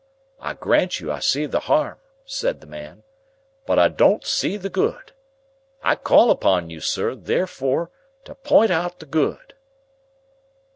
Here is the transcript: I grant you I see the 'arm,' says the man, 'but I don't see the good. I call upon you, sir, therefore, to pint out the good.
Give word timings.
I 0.39 0.55
grant 0.55 0.99
you 0.99 1.11
I 1.11 1.19
see 1.19 1.45
the 1.45 1.59
'arm,' 1.59 1.99
says 2.25 2.55
the 2.57 2.65
man, 2.65 3.03
'but 3.67 3.77
I 3.77 3.87
don't 3.87 4.25
see 4.25 4.57
the 4.57 4.67
good. 4.71 5.11
I 5.83 5.93
call 5.95 6.31
upon 6.31 6.71
you, 6.71 6.79
sir, 6.79 7.13
therefore, 7.13 7.91
to 8.25 8.33
pint 8.33 8.71
out 8.71 8.97
the 8.99 9.05
good. 9.05 9.53